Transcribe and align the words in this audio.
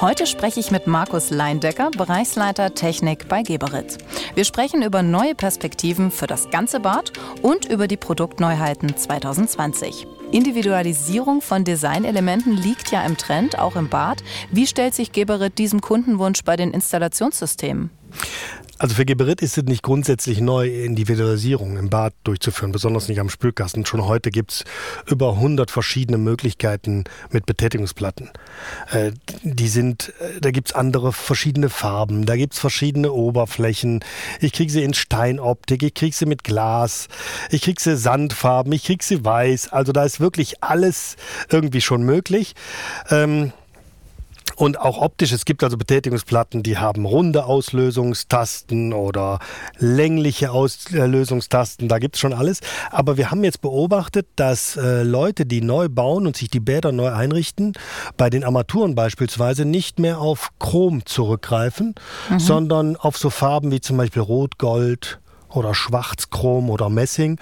Heute 0.00 0.26
spreche 0.26 0.58
ich 0.58 0.70
mit 0.72 0.86
Markus 0.86 1.30
Leindecker, 1.30 1.90
Bereichsleiter 1.90 2.74
Technik 2.74 3.28
bei 3.28 3.42
Geberit. 3.42 3.98
Wir 4.34 4.44
sprechen 4.44 4.82
über 4.82 5.02
neue 5.02 5.34
Perspektiven 5.36 6.10
für 6.10 6.26
das 6.26 6.50
ganze 6.50 6.80
Bad 6.80 7.12
und 7.42 7.64
über 7.66 7.86
die 7.86 7.96
Produktneuheiten 7.96 8.96
2020. 8.96 10.06
Individualisierung 10.32 11.40
von 11.40 11.64
Designelementen 11.64 12.56
liegt 12.56 12.90
ja 12.90 13.04
im 13.04 13.16
Trend, 13.16 13.58
auch 13.58 13.76
im 13.76 13.88
Bad. 13.88 14.22
Wie 14.50 14.66
stellt 14.66 14.94
sich 14.94 15.12
Geberit 15.12 15.58
diesem 15.58 15.80
Kundenwunsch 15.80 16.42
bei 16.42 16.56
den 16.56 16.72
Installationssystemen? 16.72 17.90
Also 18.78 18.96
für 18.96 19.04
Geberit 19.04 19.40
ist 19.40 19.56
es 19.56 19.64
nicht 19.64 19.82
grundsätzlich 19.84 20.40
neu, 20.40 20.68
Individualisierung 20.68 21.76
im 21.76 21.90
Bad 21.90 22.12
durchzuführen, 22.24 22.72
besonders 22.72 23.08
nicht 23.08 23.20
am 23.20 23.28
Spülkasten. 23.28 23.86
Schon 23.86 24.04
heute 24.04 24.32
gibt 24.32 24.50
es 24.50 24.64
über 25.06 25.34
100 25.34 25.70
verschiedene 25.70 26.18
Möglichkeiten 26.18 27.04
mit 27.30 27.46
Betätigungsplatten. 27.46 28.30
Äh, 28.90 29.12
die 29.42 29.68
sind, 29.68 30.12
äh, 30.18 30.40
da 30.40 30.50
gibt 30.50 30.68
es 30.68 30.74
andere 30.74 31.12
verschiedene 31.12 31.68
Farben, 31.68 32.26
da 32.26 32.36
gibt 32.36 32.54
es 32.54 32.58
verschiedene 32.58 33.12
Oberflächen. 33.12 34.00
Ich 34.40 34.52
kriege 34.52 34.72
sie 34.72 34.82
in 34.82 34.92
Steinoptik, 34.92 35.84
ich 35.84 35.94
kriege 35.94 36.14
sie 36.14 36.26
mit 36.26 36.42
Glas, 36.42 37.06
ich 37.50 37.62
kriege 37.62 37.80
sie 37.80 37.96
Sandfarben, 37.96 38.72
ich 38.72 38.84
kriege 38.84 39.04
sie 39.04 39.24
weiß. 39.24 39.72
Also 39.72 39.92
da 39.92 40.04
ist 40.04 40.18
wirklich 40.18 40.64
alles 40.64 41.14
irgendwie 41.48 41.80
schon 41.80 42.02
möglich. 42.02 42.54
Ähm, 43.08 43.52
und 44.56 44.78
auch 44.80 44.98
optisch, 44.98 45.32
es 45.32 45.44
gibt 45.44 45.62
also 45.64 45.76
Betätigungsplatten, 45.76 46.62
die 46.62 46.78
haben 46.78 47.04
runde 47.04 47.44
Auslösungstasten 47.44 48.92
oder 48.92 49.38
längliche 49.78 50.50
Auslösungstasten, 50.50 51.88
da 51.88 51.98
gibt 51.98 52.16
es 52.16 52.20
schon 52.20 52.32
alles. 52.32 52.60
Aber 52.90 53.16
wir 53.16 53.30
haben 53.30 53.44
jetzt 53.44 53.60
beobachtet, 53.60 54.26
dass 54.36 54.76
äh, 54.76 55.02
Leute, 55.02 55.46
die 55.46 55.60
neu 55.60 55.88
bauen 55.88 56.26
und 56.26 56.36
sich 56.36 56.48
die 56.48 56.60
Bäder 56.60 56.92
neu 56.92 57.12
einrichten, 57.12 57.72
bei 58.16 58.30
den 58.30 58.44
Armaturen 58.44 58.94
beispielsweise 58.94 59.64
nicht 59.64 59.98
mehr 59.98 60.20
auf 60.20 60.50
Chrom 60.58 61.04
zurückgreifen, 61.04 61.94
mhm. 62.30 62.38
sondern 62.38 62.96
auf 62.96 63.18
so 63.18 63.30
Farben 63.30 63.70
wie 63.70 63.80
zum 63.80 63.96
Beispiel 63.96 64.22
Rot, 64.22 64.58
Gold, 64.58 65.18
oder 65.54 65.74
Schwarzchrom 65.74 66.70
oder 66.70 66.88
Messing. 66.88 67.38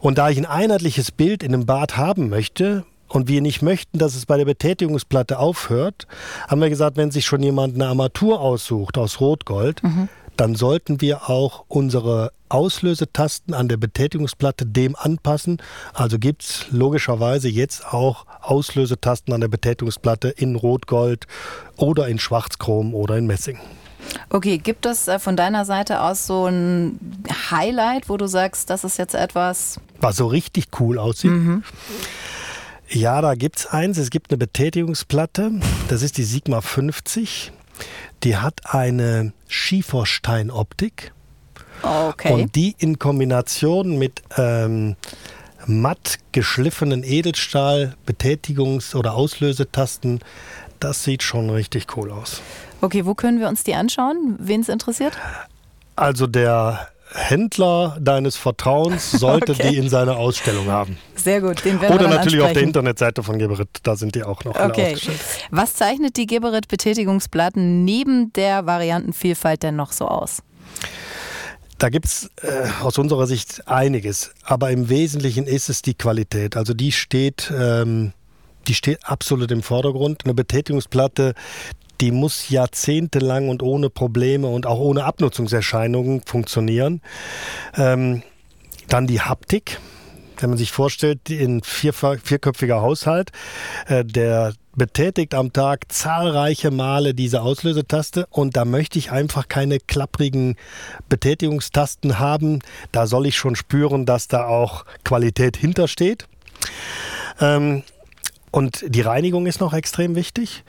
Und 0.00 0.18
da 0.18 0.30
ich 0.30 0.38
ein 0.38 0.46
einheitliches 0.46 1.10
Bild 1.12 1.42
in 1.42 1.54
einem 1.54 1.66
Bad 1.66 1.96
haben 1.96 2.28
möchte, 2.28 2.84
und 3.08 3.28
wir 3.28 3.40
nicht 3.40 3.62
möchten, 3.62 3.98
dass 3.98 4.14
es 4.14 4.26
bei 4.26 4.36
der 4.36 4.44
Betätigungsplatte 4.44 5.38
aufhört, 5.38 6.06
haben 6.48 6.60
wir 6.60 6.68
gesagt, 6.68 6.96
wenn 6.96 7.10
sich 7.10 7.26
schon 7.26 7.42
jemand 7.42 7.74
eine 7.74 7.86
Armatur 7.86 8.40
aussucht 8.40 8.98
aus 8.98 9.20
Rotgold, 9.20 9.82
mhm. 9.82 10.08
dann 10.36 10.54
sollten 10.54 11.00
wir 11.00 11.28
auch 11.28 11.64
unsere 11.68 12.32
Auslösetasten 12.48 13.54
an 13.54 13.68
der 13.68 13.76
Betätigungsplatte 13.76 14.66
dem 14.66 14.94
anpassen. 14.96 15.58
Also 15.92 16.18
gibt 16.18 16.42
es 16.42 16.66
logischerweise 16.70 17.48
jetzt 17.48 17.92
auch 17.92 18.26
Auslösetasten 18.40 19.34
an 19.34 19.40
der 19.40 19.48
Betätigungsplatte 19.48 20.28
in 20.28 20.56
Rotgold 20.56 21.26
oder 21.76 22.08
in 22.08 22.18
Schwarzchrom 22.18 22.94
oder 22.94 23.16
in 23.16 23.26
Messing. 23.26 23.58
Okay, 24.30 24.58
gibt 24.58 24.86
es 24.86 25.08
äh, 25.08 25.18
von 25.18 25.36
deiner 25.36 25.64
Seite 25.64 26.00
aus 26.00 26.26
so 26.26 26.46
ein 26.46 26.98
Highlight, 27.50 28.08
wo 28.08 28.16
du 28.16 28.26
sagst, 28.26 28.70
das 28.70 28.84
ist 28.84 28.98
jetzt 28.98 29.14
etwas. 29.14 29.80
Was 30.00 30.16
so 30.16 30.26
richtig 30.26 30.68
cool 30.78 30.98
aussieht? 30.98 31.32
Mhm. 31.32 31.64
Ja, 32.88 33.20
da 33.20 33.34
gibt 33.34 33.58
es 33.58 33.66
eins. 33.66 33.98
Es 33.98 34.10
gibt 34.10 34.30
eine 34.30 34.38
Betätigungsplatte. 34.38 35.52
Das 35.88 36.02
ist 36.02 36.18
die 36.18 36.24
Sigma 36.24 36.60
50. 36.60 37.52
Die 38.22 38.36
hat 38.36 38.60
eine 38.64 39.32
Schiefersteinoptik. 39.48 41.12
Okay. 41.82 42.32
Und 42.32 42.54
die 42.54 42.74
in 42.78 42.98
Kombination 42.98 43.98
mit 43.98 44.22
ähm, 44.36 44.96
matt 45.66 46.18
geschliffenen 46.32 47.02
Edelstahl 47.04 47.96
Betätigungs- 48.06 48.94
oder 48.94 49.14
Auslösetasten, 49.14 50.20
das 50.80 51.04
sieht 51.04 51.22
schon 51.22 51.50
richtig 51.50 51.96
cool 51.96 52.10
aus. 52.10 52.40
Okay, 52.80 53.04
wo 53.04 53.14
können 53.14 53.40
wir 53.40 53.48
uns 53.48 53.64
die 53.64 53.74
anschauen? 53.74 54.36
Wen 54.38 54.60
es 54.60 54.68
interessiert? 54.68 55.12
Also 55.96 56.26
der 56.26 56.88
Händler 57.12 57.96
deines 58.00 58.36
Vertrauens 58.36 59.10
sollte 59.12 59.52
okay. 59.52 59.70
die 59.70 59.76
in 59.76 59.88
seiner 59.88 60.16
Ausstellung 60.16 60.68
haben. 60.68 60.98
Sehr 61.14 61.40
gut, 61.40 61.64
den 61.64 61.80
werden 61.80 61.94
Oder 61.94 62.08
natürlich 62.08 62.40
auf 62.40 62.52
der 62.52 62.62
Internetseite 62.62 63.22
von 63.22 63.38
Geberit, 63.38 63.68
da 63.82 63.96
sind 63.96 64.14
die 64.14 64.24
auch 64.24 64.44
noch 64.44 64.58
okay. 64.58 64.96
Was 65.50 65.74
zeichnet 65.74 66.16
die 66.16 66.26
Geberit 66.26 66.68
Betätigungsplatten 66.68 67.84
neben 67.84 68.32
der 68.32 68.66
Variantenvielfalt 68.66 69.62
denn 69.62 69.76
noch 69.76 69.92
so 69.92 70.06
aus? 70.08 70.42
Da 71.78 71.90
gibt 71.90 72.06
es 72.06 72.30
äh, 72.42 72.68
aus 72.82 72.96
unserer 72.96 73.26
Sicht 73.26 73.68
einiges, 73.68 74.32
aber 74.42 74.70
im 74.70 74.88
Wesentlichen 74.88 75.46
ist 75.46 75.68
es 75.68 75.82
die 75.82 75.94
Qualität. 75.94 76.56
Also 76.56 76.72
die 76.72 76.90
steht, 76.90 77.52
ähm, 77.54 78.12
die 78.66 78.74
steht 78.74 79.04
absolut 79.04 79.50
im 79.50 79.62
Vordergrund. 79.62 80.24
Eine 80.24 80.32
Betätigungsplatte, 80.32 81.34
die 82.00 82.10
muss 82.10 82.48
jahrzehntelang 82.48 83.48
und 83.48 83.62
ohne 83.62 83.90
Probleme 83.90 84.48
und 84.48 84.66
auch 84.66 84.78
ohne 84.78 85.04
Abnutzungserscheinungen 85.04 86.22
funktionieren. 86.22 87.00
Ähm, 87.76 88.22
dann 88.88 89.06
die 89.06 89.20
Haptik. 89.20 89.80
Wenn 90.38 90.50
man 90.50 90.58
sich 90.58 90.70
vorstellt, 90.70 91.30
ein 91.30 91.62
vier, 91.62 91.94
vierköpfiger 91.94 92.82
Haushalt, 92.82 93.32
äh, 93.86 94.04
der 94.04 94.52
betätigt 94.76 95.34
am 95.34 95.52
Tag 95.54 95.90
zahlreiche 95.90 96.70
Male 96.70 97.14
diese 97.14 97.40
Auslösetaste 97.40 98.26
und 98.28 98.56
da 98.56 98.66
möchte 98.66 98.98
ich 98.98 99.10
einfach 99.10 99.48
keine 99.48 99.80
klapprigen 99.80 100.56
Betätigungstasten 101.08 102.18
haben. 102.18 102.60
Da 102.92 103.06
soll 103.06 103.26
ich 103.26 103.36
schon 103.36 103.56
spüren, 103.56 104.04
dass 104.04 104.28
da 104.28 104.46
auch 104.46 104.84
Qualität 105.04 105.56
hintersteht. 105.56 106.28
Ähm, 107.40 107.82
und 108.50 108.84
die 108.86 109.00
Reinigung 109.00 109.46
ist 109.46 109.60
noch 109.60 109.72
extrem 109.72 110.14
wichtig. 110.14 110.64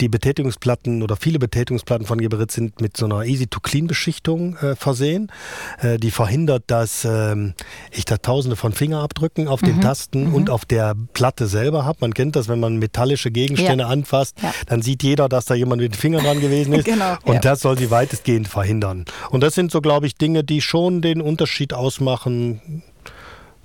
Die 0.00 0.08
Betätigungsplatten 0.08 1.02
oder 1.02 1.16
viele 1.16 1.38
Betätigungsplatten 1.38 2.06
von 2.06 2.18
Geberit 2.18 2.50
sind 2.50 2.80
mit 2.80 2.96
so 2.96 3.06
einer 3.06 3.24
Easy-to-Clean-Beschichtung 3.24 4.56
äh, 4.56 4.76
versehen. 4.76 5.32
Äh, 5.80 5.98
die 5.98 6.10
verhindert, 6.10 6.64
dass 6.66 7.04
ähm, 7.04 7.54
ich 7.90 8.04
da 8.04 8.18
tausende 8.18 8.56
von 8.56 8.72
Fingerabdrücken 8.72 9.48
auf 9.48 9.62
mhm. 9.62 9.66
den 9.66 9.80
Tasten 9.80 10.28
mhm. 10.28 10.34
und 10.34 10.50
auf 10.50 10.64
der 10.66 10.94
Platte 11.14 11.46
selber 11.46 11.84
habe. 11.84 11.98
Man 12.02 12.12
kennt 12.12 12.36
das, 12.36 12.48
wenn 12.48 12.60
man 12.60 12.76
metallische 12.76 13.30
Gegenstände 13.30 13.84
ja. 13.84 13.88
anfasst, 13.88 14.36
ja. 14.42 14.52
dann 14.66 14.82
sieht 14.82 15.02
jeder, 15.02 15.28
dass 15.28 15.46
da 15.46 15.54
jemand 15.54 15.80
mit 15.80 15.92
den 15.92 15.98
Fingern 15.98 16.24
dran 16.24 16.40
gewesen 16.40 16.72
ist. 16.74 16.84
genau. 16.84 17.16
Und 17.24 17.36
ja. 17.36 17.40
das 17.40 17.60
soll 17.60 17.78
sie 17.78 17.90
weitestgehend 17.90 18.48
verhindern. 18.48 19.06
Und 19.30 19.42
das 19.42 19.54
sind 19.54 19.70
so, 19.70 19.80
glaube 19.80 20.06
ich, 20.06 20.16
Dinge, 20.16 20.44
die 20.44 20.60
schon 20.60 21.00
den 21.00 21.22
Unterschied 21.22 21.72
ausmachen 21.72 22.82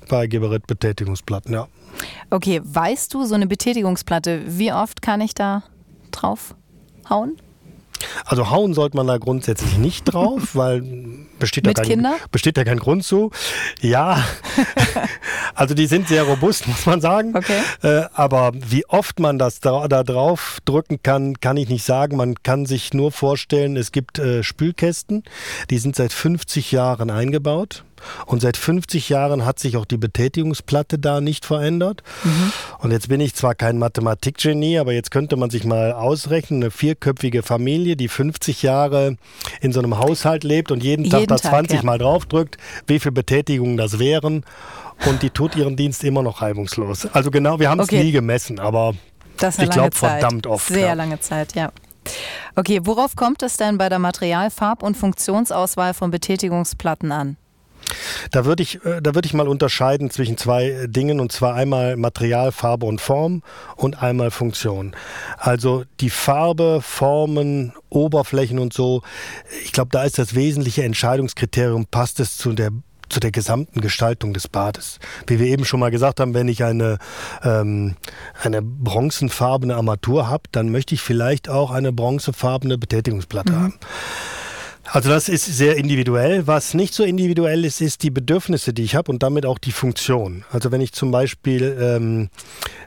bei 0.08 0.28
Geberit 0.28 0.68
Betätigungsplatten, 0.68 1.54
ja. 1.54 1.68
Okay, 2.30 2.62
weißt 2.64 3.14
du, 3.14 3.26
so 3.26 3.36
eine 3.36 3.48
Betätigungsplatte, 3.48 4.44
wie 4.48 4.72
oft 4.72 5.02
kann 5.02 5.20
ich 5.20 5.34
da 5.34 5.64
drauf 6.12 6.56
hauen? 7.10 7.38
Also 8.26 8.50
hauen 8.50 8.74
sollte 8.74 8.98
man 8.98 9.08
da 9.08 9.18
grundsätzlich 9.18 9.78
nicht 9.78 10.06
drauf, 10.06 10.50
weil 10.54 10.82
besteht 11.40 11.66
da, 11.66 11.74
kein, 11.74 12.06
besteht 12.32 12.58
da 12.58 12.64
kein 12.64 12.80
Grund 12.80 13.04
zu. 13.04 13.32
Ja, 13.80 14.24
also 15.56 15.74
die 15.74 15.88
sind 15.88 16.08
sehr 16.08 16.24
robust, 16.24 16.68
muss 16.68 16.86
man 16.86 17.02
sagen. 17.02 17.36
Okay. 17.36 17.62
Äh, 17.82 18.06
aber 18.14 18.52
wie 18.56 18.86
oft 18.86 19.20
man 19.20 19.38
das 19.38 19.60
da, 19.60 19.88
da, 19.88 20.04
drauf 20.04 20.60
drücken 20.66 21.02
kann, 21.04 21.40
kann 21.40 21.58
ich 21.58 21.70
nicht 21.70 21.84
sagen. 21.84 22.18
Man 22.18 22.36
kann 22.44 22.66
sich 22.66 22.94
nur 22.94 23.12
vorstellen, 23.12 23.78
es 23.78 23.92
gibt 23.92 24.20
äh, 24.20 24.44
Spülkästen, 24.44 25.24
die 25.70 25.78
sind 25.78 25.96
seit 25.96 26.14
50 26.14 26.72
Jahren 26.72 27.10
eingebaut. 27.10 27.84
Und 28.26 28.42
seit 28.42 28.58
50 28.58 29.10
Jahren 29.10 29.46
hat 29.46 29.60
sich 29.60 29.78
auch 29.78 29.86
die 29.86 29.98
Betätigungsplatte 29.98 31.00
da 31.00 31.22
nicht 31.22 31.46
verändert. 31.46 32.04
Mhm. 32.24 32.52
Und 32.80 32.92
jetzt 32.92 33.10
bin 33.10 33.22
ich 33.22 33.36
zwar 33.36 33.56
kein 33.56 33.78
Mathematikgenie, 33.78 34.80
aber 34.80 34.94
jetzt 34.94 35.12
könnte 35.12 35.36
man 35.36 35.50
sich 35.50 35.64
mal 35.64 35.92
ausrechnen, 35.94 36.62
eine 36.64 36.72
vierköpfige 36.72 37.44
Familie, 37.44 37.96
die 37.96 38.08
50 38.08 38.62
Jahre 38.64 39.18
in 39.62 39.72
so 39.74 39.80
einem 39.80 39.98
Haushalt 39.98 40.44
lebt 40.44 40.72
und 40.72 40.84
jeden, 40.84 41.04
jeden 41.04 41.28
Tag 41.28 41.42
da 41.42 41.50
20 41.50 41.78
ja. 41.78 41.84
Mal 41.84 41.98
draufdrückt, 41.98 42.58
wie 42.88 43.00
viele 43.00 43.14
Betätigungen 43.14 43.78
das 43.78 44.00
wären. 44.00 44.44
Und 45.08 45.24
die 45.24 45.30
tut 45.30 45.56
ihren 45.56 45.76
Dienst 45.76 46.04
immer 46.04 46.22
noch 46.22 46.42
reibungslos. 46.42 47.08
Also 47.08 47.32
genau, 47.32 47.60
wir 47.60 47.70
haben 47.70 47.80
es 47.80 47.88
okay. 47.88 48.04
nie 48.04 48.12
gemessen, 48.12 48.60
aber 48.60 48.94
ich 49.42 49.70
glaube 49.70 49.96
verdammt 49.96 50.46
oft. 50.46 50.68
Sehr 50.68 50.88
ja. 50.88 50.94
lange 50.94 51.20
Zeit, 51.20 51.56
ja. 51.56 51.72
Okay, 52.56 52.82
worauf 52.84 53.16
kommt 53.16 53.44
es 53.44 53.58
denn 53.58 53.78
bei 53.78 53.90
der 53.90 54.00
Material-, 54.00 54.50
Farb- 54.50 54.84
und 54.84 54.98
Funktionsauswahl 54.98 55.94
von 55.94 56.12
Betätigungsplatten 56.12 57.12
an? 57.12 57.38
Da 58.32 58.46
würde 58.46 58.64
ich, 58.64 58.84
äh, 58.86 59.02
da 59.02 59.16
würde 59.16 59.26
ich 59.26 59.34
mal 59.34 59.48
unterscheiden 59.48 60.10
zwischen 60.10 60.38
zwei 60.38 60.70
äh, 60.70 60.88
Dingen 60.88 61.20
und 61.20 61.32
zwar 61.32 61.56
einmal 61.56 61.98
Material, 61.98 62.52
Farbe 62.52 62.86
und 62.86 63.02
Form 63.02 63.44
und 63.76 64.02
einmal 64.02 64.32
Funktion. 64.32 64.96
Also 65.38 65.84
die 66.00 66.10
Farbe, 66.10 66.80
Formen, 66.82 67.74
Oberflächen 67.90 68.60
und 68.60 68.74
so. 68.74 69.02
Ich 69.64 69.72
glaube, 69.72 69.90
da 69.92 70.04
ist 70.04 70.18
das 70.18 70.36
wesentliche 70.36 70.84
Entscheidungskriterium, 70.84 71.86
passt 71.88 72.20
es 72.20 72.38
zu 72.38 72.54
der 72.54 72.72
zu 73.12 73.20
der 73.20 73.32
gesamten 73.32 73.82
Gestaltung 73.82 74.34
des 74.34 74.48
Bades. 74.48 75.00
Wie 75.28 75.38
wir 75.38 75.48
eben 75.48 75.66
schon 75.66 75.80
mal 75.80 75.92
gesagt 75.92 76.20
haben, 76.20 76.34
wenn 76.34 76.48
ich 76.48 76.64
eine, 76.64 76.98
ähm, 77.44 77.96
eine 78.42 78.62
bronzenfarbene 78.62 79.76
Armatur 79.76 80.30
habe, 80.30 80.44
dann 80.52 80.72
möchte 80.72 80.96
ich 80.96 81.02
vielleicht 81.02 81.50
auch 81.50 81.72
eine 81.72 81.92
bronzefarbene 81.92 82.78
Betätigungsplatte 82.78 83.52
mhm. 83.52 83.60
haben. 83.60 83.74
Also 84.86 85.10
das 85.10 85.30
ist 85.30 85.46
sehr 85.46 85.78
individuell. 85.78 86.48
Was 86.48 86.74
nicht 86.74 86.94
so 86.94 87.04
individuell 87.04 87.66
ist, 87.66 87.82
ist 87.82 88.04
die 88.04 88.10
Bedürfnisse, 88.10 88.74
die 88.74 88.84
ich 88.84 88.96
habe 88.96 89.12
und 89.12 89.24
damit 89.24 89.46
auch 89.46 89.58
die 89.58 89.72
Funktion. 89.72 90.44
Also 90.52 90.72
wenn 90.72 90.82
ich 90.82 90.92
zum 90.92 91.12
Beispiel 91.12 91.78
ähm, 91.80 92.30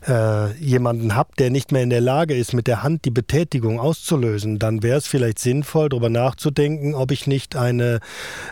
äh, 0.06 0.52
jemanden 0.58 1.14
habe, 1.14 1.30
der 1.38 1.50
nicht 1.50 1.72
mehr 1.72 1.82
in 1.82 1.90
der 1.90 2.00
Lage 2.00 2.34
ist, 2.34 2.52
mit 2.52 2.66
der 2.66 2.82
Hand 2.82 3.04
die 3.04 3.10
Betätigung 3.10 3.78
auszulösen, 3.78 4.58
dann 4.58 4.82
wäre 4.82 4.98
es 4.98 5.06
vielleicht 5.06 5.38
sinnvoll, 5.38 5.88
darüber 5.88 6.10
nachzudenken, 6.10 6.94
ob 6.94 7.10
ich 7.10 7.26
nicht 7.26 7.56
eine, 7.56 8.00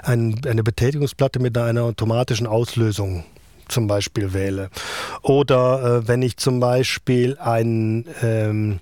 ein, 0.03 0.41
eine 0.47 0.63
Betätigungsplatte 0.63 1.41
mit 1.41 1.59
einer 1.59 1.83
automatischen 1.83 2.47
Auslösung 2.47 3.25
zum 3.73 3.87
Beispiel 3.87 4.33
wähle. 4.33 4.71
Oder 5.23 5.83
äh, 5.83 6.09
wenn 6.09 6.23
ich 6.23 6.37
zum 6.37 6.61
Beispiel 6.61 7.37
ein 7.39 8.07
ähm, 8.23 8.81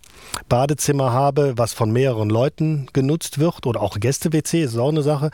Badezimmer 0.48 1.12
habe, 1.12 1.54
was 1.56 1.72
von 1.72 1.90
mehreren 1.92 2.28
Leuten 2.28 2.88
genutzt 2.92 3.38
wird 3.38 3.66
oder 3.66 3.81
auch 3.81 3.98
Gäste-WC, 3.98 4.62
ist 4.62 4.76
auch 4.76 4.90
eine 4.90 5.02
Sache, 5.02 5.31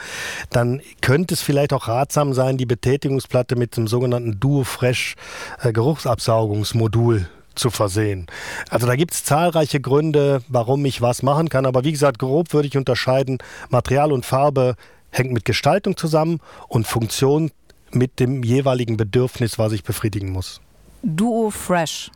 dann 0.50 0.81
könnte 1.00 1.35
es 1.35 1.43
vielleicht 1.43 1.73
auch 1.73 1.88
ratsam 1.88 2.32
sein, 2.35 2.56
die 2.56 2.67
Betätigungsplatte 2.67 3.56
mit 3.56 3.76
dem 3.76 3.88
sogenannten 3.88 4.38
Duo-Fresh 4.38 5.17
äh, 5.62 5.73
Geruchsabsaugungsmodul 5.73 7.29
zu 7.55 7.70
versehen. 7.70 8.26
Also 8.69 8.87
da 8.87 8.97
gibt 8.97 9.14
es 9.14 9.25
zahlreiche 9.25 9.81
Gründe, 9.81 10.43
warum 10.49 10.85
ich 10.85 11.00
was 11.00 11.23
machen 11.23 11.49
kann. 11.49 11.67
Aber 11.67 11.85
wie 11.85 11.93
gesagt, 11.93 12.19
grob 12.19 12.52
würde 12.52 12.69
ich 12.69 12.76
unterscheiden, 12.76 13.38
Material 13.70 14.12
und 14.12 14.26
Farbe 14.26 14.76
hängt 15.11 15.32
mit 15.32 15.44
Gestaltung 15.44 15.97
zusammen 15.97 16.41
und 16.69 16.87
Funktion 16.87 17.50
mit 17.97 18.21
dem 18.21 18.43
jeweiligen 18.43 18.97
Bedürfnis, 18.97 19.59
was 19.59 19.73
ich 19.73 19.85
befriedigen 19.85 20.31
muss. 20.31 20.61
Duo 21.03 21.51
Fresh. 21.51 22.11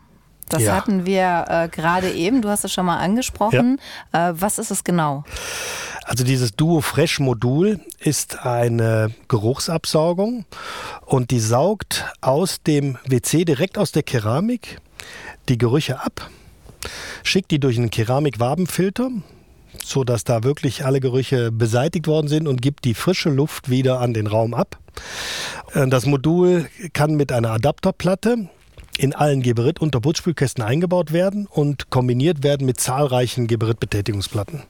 Das 0.48 0.64
ja. 0.64 0.74
hatten 0.74 1.06
wir 1.06 1.44
äh, 1.48 1.68
gerade 1.68 2.10
eben, 2.10 2.42
du 2.42 2.48
hast 2.48 2.64
es 2.64 2.72
schon 2.72 2.84
mal 2.84 2.98
angesprochen. 2.98 3.80
Ja. 4.12 4.30
Äh, 4.30 4.40
was 4.40 4.58
ist 4.58 4.70
es 4.70 4.82
genau? 4.82 5.24
Also 6.04 6.24
dieses 6.24 6.56
Duo 6.56 6.80
Fresh 6.80 7.20
Modul 7.20 7.80
ist 8.00 8.44
eine 8.44 9.12
Geruchsabsaugung 9.28 10.44
und 11.06 11.30
die 11.30 11.38
saugt 11.38 12.04
aus 12.20 12.62
dem 12.62 12.98
WC 13.06 13.44
direkt 13.44 13.78
aus 13.78 13.92
der 13.92 14.02
Keramik 14.02 14.80
die 15.48 15.56
Gerüche 15.56 16.00
ab, 16.00 16.28
schickt 17.22 17.52
die 17.52 17.60
durch 17.60 17.78
einen 17.78 17.90
Keramikwabenfilter, 17.90 19.10
sodass 19.84 20.24
da 20.24 20.42
wirklich 20.42 20.84
alle 20.84 21.00
Gerüche 21.00 21.52
beseitigt 21.52 22.06
worden 22.06 22.28
sind 22.28 22.46
und 22.46 22.62
gibt 22.62 22.84
die 22.84 22.94
frische 22.94 23.30
Luft 23.30 23.70
wieder 23.70 24.00
an 24.00 24.14
den 24.14 24.26
Raum 24.26 24.54
ab. 24.54 24.78
Äh, 25.74 25.88
das 25.88 26.06
Modul 26.06 26.68
kann 26.92 27.14
mit 27.14 27.32
einer 27.32 27.50
Adapterplatte 27.50 28.48
in 28.98 29.14
allen 29.14 29.42
Geberit- 29.42 29.80
und 29.80 29.98
Putzspülkästen 30.00 30.62
eingebaut 30.62 31.12
werden 31.12 31.46
und 31.46 31.90
kombiniert 31.90 32.42
werden 32.42 32.66
mit 32.66 32.80
zahlreichen 32.80 33.46
Geberit-Betätigungsplatten. 33.46 34.62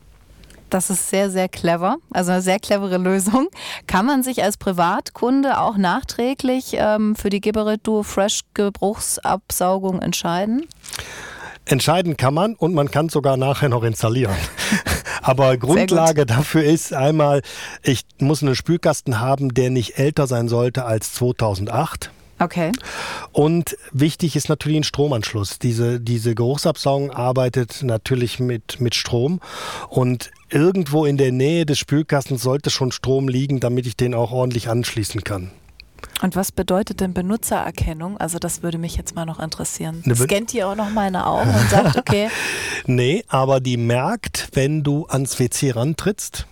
Das 0.71 0.89
ist 0.89 1.11
sehr, 1.11 1.31
sehr 1.31 1.49
clever. 1.49 1.97
Also 2.13 2.31
eine 2.31 2.43
sehr 2.43 2.61
clevere 2.61 2.99
Lösung. 2.99 3.49
Kann 3.89 4.07
man 4.07 4.23
sich 4.23 4.45
als 4.45 4.57
Privatkunde 4.57 5.59
auch 5.59 5.77
nachträglich 5.77 6.75
ähm, 6.75 7.17
für 7.17 7.29
die 7.29 7.41
Geberit 7.41 7.81
Duo 7.83 8.05
Fresh 8.05 8.43
Geruchsabsaugung 8.55 10.01
entscheiden? 10.01 10.67
Entscheiden 11.65 12.17
kann 12.17 12.35
man 12.35 12.55
und 12.55 12.73
man 12.75 12.91
kann 12.91 13.09
sogar 13.09 13.37
nachher 13.37 13.69
noch 13.69 13.83
installieren. 13.83 14.37
Aber 15.23 15.57
Grundlage 15.57 16.27
dafür 16.27 16.65
ist 16.65 16.93
einmal, 16.93 17.43
ich 17.83 18.05
muss 18.19 18.43
einen 18.43 18.55
Spülkasten 18.55 19.21
haben, 19.21 19.55
der 19.55 19.71
nicht 19.71 19.99
älter 19.99 20.27
sein 20.27 20.49
sollte 20.49 20.85
als 20.85 21.13
2008. 21.15 22.11
Okay. 22.41 22.73
Und 23.33 23.77
wichtig 23.93 24.35
ist 24.35 24.49
natürlich 24.49 24.79
ein 24.79 24.85
Stromanschluss. 24.85 25.59
Diese, 25.59 26.01
diese 26.01 26.35
Geruchsabsaugung 26.35 27.11
arbeitet 27.11 27.83
natürlich 27.83 28.41
mit, 28.41 28.81
mit 28.81 28.95
Strom 28.95 29.41
und 29.91 30.31
irgendwo 30.49 31.05
in 31.05 31.19
der 31.19 31.33
Nähe 31.33 31.67
des 31.67 31.79
Spülkastens 31.79 32.43
sollte 32.43 32.71
schon 32.71 32.93
Strom 32.93 33.29
liegen, 33.29 33.61
damit 33.61 33.87
ich 33.87 33.95
den 33.95 34.15
auch 34.15 34.33
ordentlich 34.33 34.71
anschließen 34.71 35.23
kann. 35.23 35.51
Und 36.23 36.37
was 36.37 36.53
bedeutet 36.53 37.01
denn 37.01 37.15
Benutzererkennung? 37.15 38.19
Also 38.19 38.39
das 38.39 38.63
würde 38.63 38.79
mich 38.79 38.97
jetzt 38.97 39.15
mal 39.15 39.25
noch 39.25 39.41
interessieren. 39.41 40.03
Scannt 40.15 40.53
die 40.53 40.63
auch 40.65 40.77
noch 40.77 40.91
meine 40.91 41.27
Augen 41.27 41.55
und 41.55 41.71
sagt, 41.71 41.97
okay. 41.97 42.29
nee, 42.87 43.25
aber 43.29 43.61
die 43.61 43.77
merkt, 43.77 44.49
wenn 44.53 44.83
du 44.83 45.07
ans 45.07 45.39
WC 45.39 45.71
rantrittst 45.73 46.47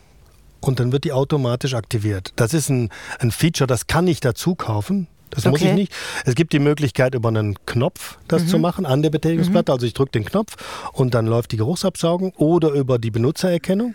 und 0.61 0.81
dann 0.81 0.93
wird 0.93 1.05
die 1.05 1.13
automatisch 1.13 1.75
aktiviert. 1.75 2.33
Das 2.37 2.55
ist 2.55 2.69
ein, 2.71 2.91
ein 3.19 3.31
Feature, 3.31 3.67
das 3.67 3.87
kann 3.87 4.07
ich 4.07 4.21
dazu 4.21 4.55
kaufen. 4.55 5.07
Das 5.31 5.45
okay. 5.45 5.51
muss 5.51 5.61
ich 5.61 5.73
nicht. 5.75 5.93
Es 6.25 6.35
gibt 6.35 6.55
die 6.55 6.59
Möglichkeit, 6.59 7.15
über 7.15 7.29
einen 7.29 7.55
Knopf 7.67 8.19
das 8.29 8.45
mhm. 8.45 8.49
zu 8.49 8.59
machen 8.59 8.87
an 8.87 9.03
der 9.03 9.11
Betätigungsplatte. 9.11 9.71
Mhm. 9.71 9.75
Also 9.75 9.87
ich 9.87 9.93
drücke 9.93 10.13
den 10.13 10.25
Knopf 10.25 10.57
und 10.93 11.15
dann 11.15 11.27
läuft 11.27 11.53
die 11.53 11.59
Geruchsabsaugung 11.59 12.33
oder 12.37 12.71
über 12.71 12.99
die 12.99 13.11
Benutzererkennung. 13.11 13.95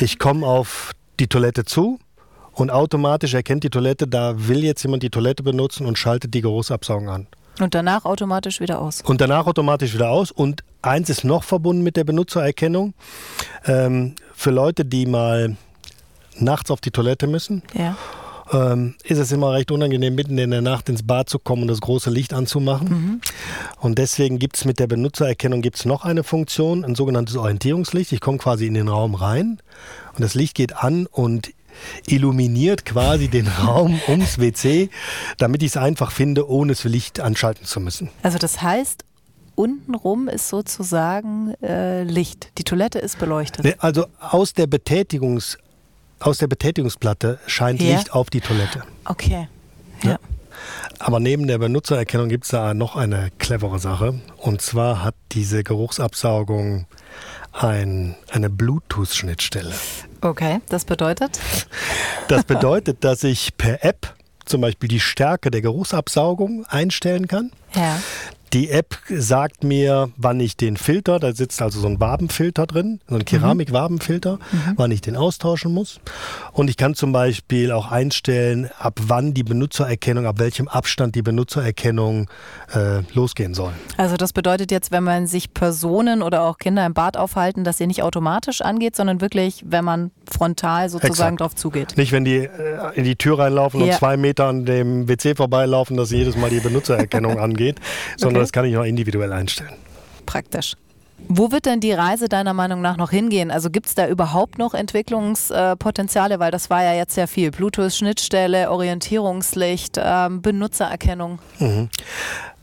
Ich 0.00 0.18
komme 0.18 0.46
auf 0.46 0.92
die 1.20 1.26
Toilette 1.26 1.64
zu, 1.64 1.98
und 2.52 2.70
automatisch 2.70 3.34
erkennt 3.34 3.64
die 3.64 3.70
Toilette, 3.70 4.06
da 4.06 4.48
will 4.48 4.64
jetzt 4.64 4.82
jemand 4.82 5.02
die 5.02 5.10
Toilette 5.10 5.42
benutzen 5.42 5.86
und 5.86 5.98
schaltet 5.98 6.34
die 6.34 6.40
Geruchsabsaugung 6.40 7.08
an. 7.08 7.26
Und 7.60 7.74
danach 7.74 8.04
automatisch 8.04 8.60
wieder 8.60 8.80
aus. 8.80 9.02
Und 9.02 9.20
danach 9.20 9.46
automatisch 9.46 9.94
wieder 9.94 10.10
aus. 10.10 10.30
Und 10.30 10.64
eins 10.80 11.10
ist 11.10 11.24
noch 11.24 11.44
verbunden 11.44 11.82
mit 11.82 11.96
der 11.96 12.04
Benutzererkennung. 12.04 12.94
Ähm, 13.66 14.14
für 14.34 14.50
Leute, 14.50 14.84
die 14.84 15.06
mal 15.06 15.56
nachts 16.38 16.70
auf 16.70 16.80
die 16.80 16.90
Toilette 16.90 17.26
müssen, 17.26 17.62
ja. 17.74 17.96
ähm, 18.52 18.94
ist 19.04 19.18
es 19.18 19.32
immer 19.32 19.52
recht 19.52 19.70
unangenehm, 19.70 20.14
mitten 20.14 20.38
in 20.38 20.50
der 20.50 20.62
Nacht 20.62 20.88
ins 20.88 21.06
Bad 21.06 21.28
zu 21.28 21.38
kommen 21.38 21.62
und 21.62 21.68
das 21.68 21.82
große 21.82 22.10
Licht 22.10 22.32
anzumachen. 22.32 22.88
Mhm. 22.88 23.20
Und 23.80 23.98
deswegen 23.98 24.38
gibt 24.38 24.56
es 24.56 24.64
mit 24.64 24.78
der 24.78 24.86
Benutzererkennung 24.86 25.60
gibt's 25.60 25.84
noch 25.84 26.04
eine 26.04 26.24
Funktion, 26.24 26.84
ein 26.84 26.94
sogenanntes 26.94 27.36
Orientierungslicht. 27.36 28.12
Ich 28.12 28.20
komme 28.20 28.38
quasi 28.38 28.66
in 28.66 28.74
den 28.74 28.88
Raum 28.88 29.14
rein 29.14 29.58
und 30.14 30.22
das 30.22 30.34
Licht 30.34 30.54
geht 30.54 30.74
an 30.76 31.06
und 31.06 31.50
illuminiert 32.06 32.84
quasi 32.84 33.28
den 33.28 33.46
Raum 33.64 34.00
ums 34.08 34.38
WC, 34.38 34.90
damit 35.38 35.62
ich 35.62 35.70
es 35.70 35.76
einfach 35.76 36.10
finde, 36.12 36.48
ohne 36.48 36.72
das 36.72 36.84
Licht 36.84 37.20
anschalten 37.20 37.66
zu 37.66 37.80
müssen. 37.80 38.10
Also 38.22 38.38
das 38.38 38.62
heißt, 38.62 39.04
untenrum 39.54 40.28
ist 40.28 40.48
sozusagen 40.48 41.54
äh, 41.62 42.04
Licht. 42.04 42.50
Die 42.58 42.64
Toilette 42.64 42.98
ist 42.98 43.18
beleuchtet. 43.18 43.82
Also 43.82 44.06
aus 44.20 44.52
der 44.52 44.66
Betätigungs 44.66 45.58
aus 46.22 46.38
der 46.38 46.46
Betätigungsplatte 46.46 47.40
scheint 47.46 47.82
ja. 47.82 47.96
Licht 47.96 48.12
auf 48.12 48.30
die 48.30 48.40
Toilette. 48.40 48.84
Okay. 49.04 49.48
Ja. 50.02 50.10
ja. 50.10 50.18
Aber 50.98 51.18
neben 51.18 51.46
der 51.46 51.58
Benutzererkennung 51.58 52.28
gibt 52.28 52.44
es 52.44 52.50
da 52.50 52.74
noch 52.74 52.94
eine 52.94 53.30
clevere 53.38 53.78
Sache. 53.78 54.20
Und 54.36 54.62
zwar 54.62 55.02
hat 55.02 55.14
diese 55.32 55.64
Geruchsabsaugung 55.64 56.86
ein, 57.52 58.16
eine 58.30 58.50
Bluetooth-Schnittstelle. 58.50 59.74
Okay, 60.20 60.60
das 60.68 60.84
bedeutet? 60.84 61.38
Das 62.28 62.44
bedeutet, 62.46 63.04
dass 63.04 63.24
ich 63.24 63.56
per 63.56 63.84
App 63.84 64.14
zum 64.44 64.60
Beispiel 64.60 64.88
die 64.88 65.00
Stärke 65.00 65.50
der 65.50 65.62
Geruchsabsaugung 65.62 66.64
einstellen 66.66 67.28
kann. 67.28 67.52
Ja. 67.74 68.00
Die 68.52 68.68
App 68.68 68.98
sagt 69.08 69.64
mir, 69.64 70.10
wann 70.18 70.38
ich 70.38 70.58
den 70.58 70.76
Filter, 70.76 71.18
da 71.18 71.32
sitzt 71.32 71.62
also 71.62 71.80
so 71.80 71.86
ein 71.86 72.00
Wabenfilter 72.00 72.66
drin, 72.66 73.00
so 73.08 73.14
ein 73.14 73.24
Keramikwabenfilter, 73.24 74.34
mhm. 74.34 74.74
wann 74.76 74.90
ich 74.90 75.00
den 75.00 75.16
austauschen 75.16 75.72
muss. 75.72 76.00
Und 76.52 76.68
ich 76.68 76.76
kann 76.76 76.94
zum 76.94 77.12
Beispiel 77.12 77.72
auch 77.72 77.90
einstellen, 77.90 78.68
ab 78.78 79.00
wann 79.06 79.32
die 79.32 79.42
Benutzererkennung, 79.42 80.26
ab 80.26 80.38
welchem 80.38 80.68
Abstand 80.68 81.14
die 81.14 81.22
Benutzererkennung 81.22 82.28
äh, 82.74 83.00
losgehen 83.14 83.54
soll. 83.54 83.72
Also 83.96 84.18
das 84.18 84.34
bedeutet 84.34 84.70
jetzt, 84.70 84.92
wenn 84.92 85.04
man 85.04 85.26
sich 85.26 85.54
Personen 85.54 86.20
oder 86.20 86.42
auch 86.42 86.58
Kinder 86.58 86.84
im 86.84 86.92
Bad 86.92 87.16
aufhalten, 87.16 87.64
dass 87.64 87.78
sie 87.78 87.86
nicht 87.86 88.02
automatisch 88.02 88.60
angeht, 88.60 88.96
sondern 88.96 89.22
wirklich, 89.22 89.64
wenn 89.66 89.86
man 89.86 90.10
frontal 90.30 90.90
sozusagen 90.90 91.36
Exakt. 91.36 91.40
drauf 91.40 91.54
zugeht. 91.54 91.96
Nicht, 91.96 92.12
wenn 92.12 92.26
die 92.26 92.36
äh, 92.36 92.50
in 92.96 93.04
die 93.04 93.16
Tür 93.16 93.38
reinlaufen 93.38 93.80
ja. 93.80 93.86
und 93.86 93.92
zwei 93.94 94.18
Meter 94.18 94.44
an 94.44 94.66
dem 94.66 95.08
WC 95.08 95.36
vorbeilaufen, 95.36 95.96
dass 95.96 96.10
jedes 96.10 96.36
Mal 96.36 96.50
die 96.50 96.60
Benutzererkennung 96.60 97.38
angeht, 97.38 97.80
sondern 98.18 98.41
das 98.42 98.52
kann 98.52 98.64
ich 98.64 98.74
noch 98.74 98.84
individuell 98.84 99.32
einstellen. 99.32 99.74
Praktisch. 100.26 100.76
Wo 101.28 101.52
wird 101.52 101.66
denn 101.66 101.80
die 101.80 101.92
Reise 101.92 102.28
deiner 102.28 102.52
Meinung 102.52 102.80
nach 102.80 102.96
noch 102.96 103.10
hingehen? 103.10 103.50
Also 103.50 103.70
gibt 103.70 103.86
es 103.86 103.94
da 103.94 104.08
überhaupt 104.08 104.58
noch 104.58 104.74
Entwicklungspotenziale? 104.74 106.40
Weil 106.40 106.50
das 106.50 106.68
war 106.68 106.82
ja 106.82 106.94
jetzt 106.94 107.14
sehr 107.14 107.28
viel. 107.28 107.50
Bluetooth-Schnittstelle, 107.50 108.70
Orientierungslicht, 108.70 109.98
ähm, 110.02 110.42
Benutzererkennung. 110.42 111.38
Mhm. 111.58 111.88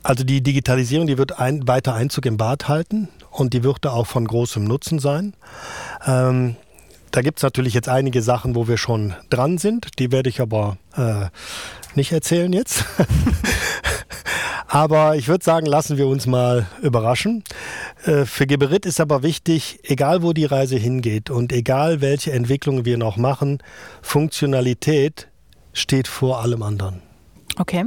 Also 0.04 0.24
die 0.24 0.42
Digitalisierung, 0.42 1.08
die 1.08 1.18
wird 1.18 1.40
ein, 1.40 1.68
weiter 1.68 1.94
Einzug 1.94 2.26
im 2.26 2.38
Bad 2.38 2.68
halten 2.68 3.10
und 3.32 3.54
die 3.54 3.64
wird 3.64 3.80
da 3.82 3.92
auch 3.92 4.08
von 4.08 4.28
großem 4.28 4.64
Nutzen 4.64 5.00
sein. 5.00 5.34
Ähm, 6.06 6.56
da 7.12 7.22
gibt 7.22 7.40
es 7.40 7.44
natürlich 7.44 7.74
jetzt 7.74 7.90
einige 7.90 8.22
Sachen, 8.22 8.56
wo 8.56 8.68
wir 8.68 8.78
schon 8.78 9.14
dran 9.30 9.58
sind. 9.58 10.00
Die 10.00 10.12
werde 10.12 10.30
ich 10.30 10.42
aber 10.42 10.78
äh, 10.96 11.26
nicht 11.96 12.12
erzählen 12.12 12.54
jetzt. 12.54 12.86
Aber 14.72 15.16
ich 15.16 15.28
würde 15.28 15.44
sagen, 15.44 15.66
lassen 15.66 15.98
wir 15.98 16.06
uns 16.06 16.28
mal 16.28 16.68
überraschen. 16.84 17.44
Äh, 18.06 18.26
für 18.26 18.46
Geberit 18.46 18.86
ist 18.86 19.02
aber 19.02 19.24
wichtig, 19.24 19.80
egal 19.84 20.22
wo 20.22 20.32
die 20.32 20.46
Reise 20.46 20.78
hingeht 20.78 21.32
und 21.32 21.52
egal 21.52 22.02
welche 22.02 22.32
Entwicklungen 22.32 22.86
wir 22.86 22.98
noch 22.98 23.18
machen, 23.18 23.64
Funktionalität 24.04 25.28
steht 25.74 26.08
vor 26.08 26.42
allem 26.42 26.62
anderen. 26.62 27.02
Okay. 27.58 27.86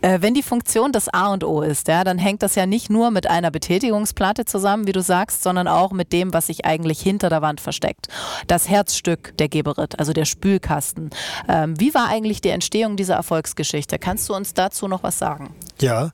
Äh, 0.00 0.18
wenn 0.20 0.34
die 0.34 0.42
Funktion 0.42 0.92
das 0.92 1.08
A 1.08 1.32
und 1.32 1.44
O 1.44 1.62
ist, 1.62 1.88
ja, 1.88 2.04
dann 2.04 2.18
hängt 2.18 2.42
das 2.42 2.54
ja 2.54 2.66
nicht 2.66 2.90
nur 2.90 3.10
mit 3.10 3.26
einer 3.26 3.50
Betätigungsplatte 3.50 4.44
zusammen, 4.44 4.86
wie 4.86 4.92
du 4.92 5.02
sagst, 5.02 5.42
sondern 5.42 5.68
auch 5.68 5.92
mit 5.92 6.12
dem, 6.12 6.32
was 6.32 6.46
sich 6.46 6.64
eigentlich 6.64 7.00
hinter 7.00 7.28
der 7.28 7.42
Wand 7.42 7.60
versteckt. 7.60 8.08
Das 8.46 8.68
Herzstück 8.68 9.36
der 9.38 9.48
Geberit, 9.48 9.98
also 9.98 10.12
der 10.12 10.24
Spülkasten. 10.24 11.10
Ähm, 11.48 11.78
wie 11.78 11.94
war 11.94 12.08
eigentlich 12.08 12.40
die 12.40 12.50
Entstehung 12.50 12.96
dieser 12.96 13.14
Erfolgsgeschichte? 13.14 13.98
Kannst 13.98 14.28
du 14.28 14.34
uns 14.34 14.54
dazu 14.54 14.88
noch 14.88 15.02
was 15.02 15.18
sagen? 15.18 15.54
Ja, 15.80 16.10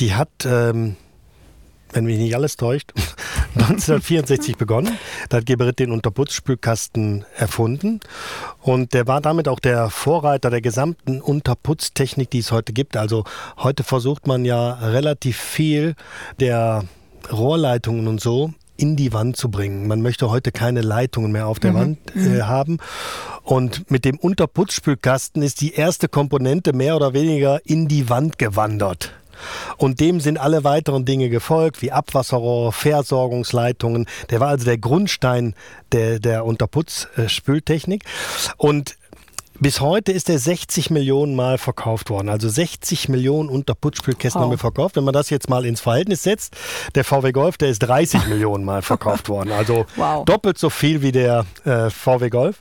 die 0.00 0.14
hat 0.14 0.30
ähm, 0.44 0.96
wenn 1.92 2.04
mich 2.04 2.18
nicht 2.18 2.34
alles 2.34 2.56
täuscht, 2.56 2.92
1964 3.54 4.56
begonnen. 4.56 4.98
Da 5.28 5.38
hat 5.38 5.46
Geberit 5.46 5.78
den 5.78 5.90
Unterputzspülkasten 5.90 7.24
erfunden. 7.36 8.00
Und 8.60 8.94
der 8.94 9.06
war 9.06 9.20
damit 9.20 9.48
auch 9.48 9.60
der 9.60 9.90
Vorreiter 9.90 10.50
der 10.50 10.60
gesamten 10.60 11.20
Unterputztechnik, 11.20 12.30
die 12.30 12.38
es 12.38 12.52
heute 12.52 12.72
gibt. 12.72 12.96
Also 12.96 13.24
heute 13.56 13.84
versucht 13.84 14.26
man 14.26 14.44
ja 14.44 14.74
relativ 14.74 15.36
viel 15.36 15.94
der 16.40 16.84
Rohrleitungen 17.32 18.08
und 18.08 18.20
so 18.20 18.52
in 18.76 18.94
die 18.94 19.12
Wand 19.12 19.36
zu 19.36 19.50
bringen. 19.50 19.88
Man 19.88 20.00
möchte 20.02 20.30
heute 20.30 20.52
keine 20.52 20.82
Leitungen 20.82 21.32
mehr 21.32 21.48
auf 21.48 21.58
der 21.58 21.72
mhm. 21.72 21.76
Wand 21.76 21.98
äh, 22.14 22.18
mhm. 22.18 22.46
haben. 22.46 22.78
Und 23.42 23.90
mit 23.90 24.04
dem 24.04 24.18
Unterputzspülkasten 24.18 25.42
ist 25.42 25.60
die 25.60 25.72
erste 25.72 26.08
Komponente 26.08 26.72
mehr 26.72 26.94
oder 26.96 27.12
weniger 27.12 27.60
in 27.64 27.88
die 27.88 28.08
Wand 28.08 28.38
gewandert. 28.38 29.17
Und 29.76 30.00
dem 30.00 30.20
sind 30.20 30.38
alle 30.38 30.64
weiteren 30.64 31.04
Dinge 31.04 31.28
gefolgt, 31.28 31.82
wie 31.82 31.92
Abwasserrohr, 31.92 32.72
Versorgungsleitungen. 32.72 34.06
Der 34.30 34.40
war 34.40 34.48
also 34.48 34.64
der 34.64 34.78
Grundstein 34.78 35.54
der, 35.92 36.18
der 36.18 36.44
Unterputzspültechnik. 36.44 38.04
Und 38.56 38.96
bis 39.60 39.80
heute 39.80 40.12
ist 40.12 40.30
er 40.30 40.38
60 40.38 40.90
Millionen 40.90 41.34
Mal 41.34 41.58
verkauft 41.58 42.10
worden. 42.10 42.28
Also 42.28 42.48
60 42.48 43.08
Millionen 43.08 43.48
Unterputzspülkästen 43.48 44.40
oh. 44.40 44.44
haben 44.44 44.50
wir 44.52 44.58
verkauft. 44.58 44.94
Wenn 44.96 45.04
man 45.04 45.14
das 45.14 45.30
jetzt 45.30 45.48
mal 45.48 45.64
ins 45.66 45.80
Verhältnis 45.80 46.22
setzt, 46.22 46.56
der 46.94 47.04
VW 47.04 47.32
Golf, 47.32 47.58
der 47.58 47.68
ist 47.68 47.80
30 47.80 48.26
Millionen 48.28 48.64
Mal 48.64 48.82
verkauft 48.82 49.28
worden. 49.28 49.50
Also 49.50 49.86
wow. 49.96 50.24
doppelt 50.24 50.58
so 50.58 50.70
viel 50.70 51.02
wie 51.02 51.12
der 51.12 51.44
äh, 51.64 51.90
VW 51.90 52.30
Golf. 52.30 52.60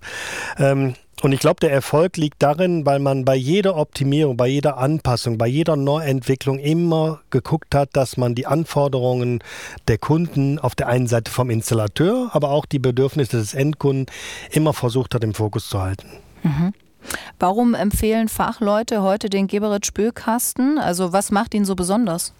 Ähm, 0.58 0.96
und 1.22 1.32
ich 1.32 1.40
glaube, 1.40 1.60
der 1.60 1.72
Erfolg 1.72 2.18
liegt 2.18 2.44
darin, 2.44 2.86
weil 2.86 3.00
man 3.00 3.26
bei 3.26 3.36
jeder 3.36 3.76
Optimierung, 3.76 4.38
bei 4.38 4.48
jeder 4.48 4.78
Anpassung, 4.78 5.38
bei 5.38 5.48
jeder 5.48 5.76
Neuentwicklung 5.76 6.60
immer 6.60 7.22
geguckt 7.32 7.74
hat, 7.74 7.90
dass 7.94 8.18
man 8.18 8.36
die 8.36 8.46
Anforderungen 8.46 9.44
der 9.88 9.98
Kunden 9.98 10.60
auf 10.60 10.76
der 10.76 10.88
einen 10.88 11.08
Seite 11.08 11.32
vom 11.32 11.50
Installateur, 11.50 12.30
aber 12.34 12.52
auch 12.52 12.66
die 12.66 12.80
Bedürfnisse 12.80 13.38
des 13.38 13.54
Endkunden 13.56 14.06
immer 14.52 14.74
versucht 14.74 15.16
hat, 15.16 15.24
im 15.24 15.34
Fokus 15.34 15.70
zu 15.70 15.82
halten. 15.82 16.08
Mhm. 16.44 16.74
Warum 17.40 17.74
empfehlen 17.74 18.28
Fachleute 18.28 19.02
heute 19.02 19.30
den 19.30 19.48
Geberit 19.48 19.86
Spülkasten? 19.86 20.78
Also 20.78 21.14
was 21.14 21.32
macht 21.32 21.54
ihn 21.54 21.66
so 21.66 21.76
besonders? 21.76 22.34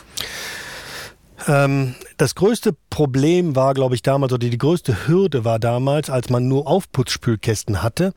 Ähm, 1.48 1.96
das 2.18 2.36
größte 2.36 2.76
Problem 2.90 3.56
war, 3.56 3.74
glaube 3.74 3.96
ich, 3.96 4.02
damals, 4.02 4.34
oder 4.34 4.50
die 4.50 4.58
größte 4.58 5.08
Hürde 5.08 5.46
war 5.46 5.60
damals, 5.60 6.10
als 6.10 6.30
man 6.30 6.48
nur 6.48 6.68
Aufputzspülkästen 6.68 7.84
hatte, 7.84 8.14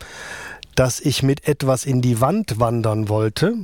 dass 0.74 1.00
ich 1.00 1.22
mit 1.22 1.46
etwas 1.46 1.84
in 1.84 2.00
die 2.00 2.20
Wand 2.20 2.58
wandern 2.58 3.08
wollte, 3.08 3.54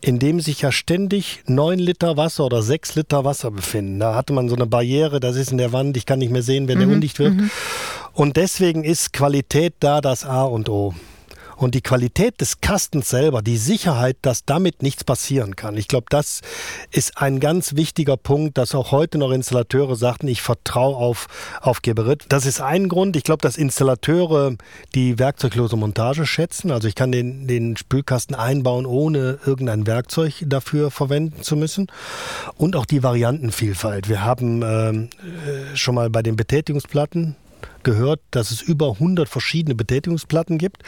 in 0.00 0.18
dem 0.18 0.40
sich 0.40 0.62
ja 0.62 0.72
ständig 0.72 1.42
neun 1.46 1.78
Liter 1.78 2.16
Wasser 2.16 2.44
oder 2.44 2.62
sechs 2.62 2.94
Liter 2.94 3.24
Wasser 3.24 3.50
befinden. 3.50 4.00
Da 4.00 4.14
hatte 4.14 4.32
man 4.32 4.48
so 4.48 4.56
eine 4.56 4.66
Barriere, 4.66 5.20
das 5.20 5.36
ist 5.36 5.52
in 5.52 5.58
der 5.58 5.72
Wand, 5.72 5.96
ich 5.96 6.06
kann 6.06 6.18
nicht 6.18 6.32
mehr 6.32 6.42
sehen, 6.42 6.66
wenn 6.68 6.78
mhm, 6.78 6.82
der 6.82 6.94
undicht 6.94 7.18
wird. 7.18 7.34
Mhm. 7.34 7.50
Und 8.14 8.36
deswegen 8.36 8.84
ist 8.84 9.12
Qualität 9.12 9.74
da 9.80 10.00
das 10.00 10.24
A 10.24 10.42
und 10.42 10.68
O. 10.68 10.94
Und 11.62 11.76
die 11.76 11.80
Qualität 11.80 12.40
des 12.40 12.60
Kastens 12.60 13.08
selber, 13.08 13.40
die 13.40 13.56
Sicherheit, 13.56 14.16
dass 14.22 14.44
damit 14.44 14.82
nichts 14.82 15.04
passieren 15.04 15.54
kann. 15.54 15.76
Ich 15.76 15.86
glaube, 15.86 16.06
das 16.08 16.40
ist 16.90 17.18
ein 17.18 17.38
ganz 17.38 17.76
wichtiger 17.76 18.16
Punkt, 18.16 18.58
dass 18.58 18.74
auch 18.74 18.90
heute 18.90 19.18
noch 19.18 19.30
Installateure 19.30 19.94
sagten, 19.94 20.26
ich 20.26 20.42
vertraue 20.42 20.96
auf, 20.96 21.28
auf 21.60 21.80
Geberit. 21.82 22.24
Das 22.30 22.46
ist 22.46 22.60
ein 22.60 22.88
Grund. 22.88 23.14
Ich 23.16 23.22
glaube, 23.22 23.42
dass 23.42 23.56
Installateure 23.56 24.56
die 24.96 25.20
werkzeuglose 25.20 25.76
Montage 25.76 26.26
schätzen. 26.26 26.72
Also 26.72 26.88
ich 26.88 26.96
kann 26.96 27.12
den, 27.12 27.46
den 27.46 27.76
Spülkasten 27.76 28.34
einbauen, 28.34 28.84
ohne 28.84 29.38
irgendein 29.46 29.86
Werkzeug 29.86 30.42
dafür 30.46 30.90
verwenden 30.90 31.42
zu 31.42 31.54
müssen. 31.54 31.86
Und 32.56 32.74
auch 32.74 32.86
die 32.86 33.04
Variantenvielfalt. 33.04 34.08
Wir 34.08 34.24
haben 34.24 34.62
ähm, 34.62 35.10
äh, 35.20 35.76
schon 35.76 35.94
mal 35.94 36.10
bei 36.10 36.22
den 36.22 36.34
Betätigungsplatten 36.34 37.36
gehört, 37.84 38.20
dass 38.30 38.50
es 38.50 38.62
über 38.62 38.92
100 38.92 39.28
verschiedene 39.28 39.74
Betätigungsplatten 39.74 40.58
gibt 40.58 40.82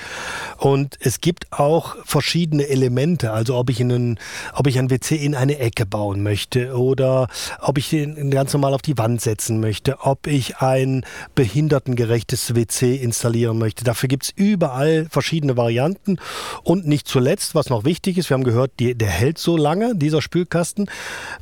und 0.59 0.97
es 1.01 1.21
gibt 1.21 1.53
auch 1.53 1.97
verschiedene 2.05 2.69
Elemente, 2.69 3.33
also 3.33 3.57
ob 3.57 3.71
ich, 3.71 3.81
einen, 3.81 4.19
ob 4.55 4.67
ich 4.67 4.79
ein 4.79 4.91
WC 4.91 5.17
in 5.17 5.35
eine 5.35 5.59
Ecke 5.59 5.87
bauen 5.87 6.23
möchte 6.23 6.77
oder 6.77 7.29
ob 7.61 7.79
ich 7.79 7.93
ihn 7.93 8.31
ganz 8.31 8.53
normal 8.53 8.75
auf 8.75 8.83
die 8.83 8.99
Wand 8.99 9.21
setzen 9.21 9.61
möchte, 9.61 10.01
ob 10.01 10.27
ich 10.27 10.59
ein 10.59 11.05
behindertengerechtes 11.35 12.55
WC 12.55 12.97
installieren 12.97 13.59
möchte. 13.59 13.85
Dafür 13.85 14.09
gibt 14.09 14.25
es 14.25 14.31
überall 14.35 15.07
verschiedene 15.11 15.57
Varianten 15.57 16.19
und 16.63 16.87
nicht 16.87 17.09
zuletzt, 17.09 17.55
was 17.55 17.69
noch 17.71 17.85
wichtig 17.85 18.19
ist, 18.19 18.31
wir 18.31 18.35
haben 18.35 18.45
gehört, 18.45 18.73
die, 18.79 18.95
der 18.95 19.09
hält 19.09 19.39
so 19.39 19.57
lange, 19.57 19.95
dieser 19.95 20.23
Spülkasten. 20.23 20.89